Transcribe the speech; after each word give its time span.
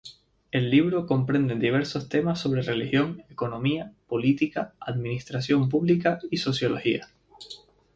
El 0.51 0.71
libro 0.71 1.05
comprende 1.05 1.53
diversos 1.53 2.09
temas 2.09 2.39
sobre 2.39 2.63
religión, 2.63 3.23
economía, 3.29 3.93
política, 4.07 4.73
administración 4.79 5.69
pública 5.69 6.17
y 6.31 6.37
sociología. 6.37 7.09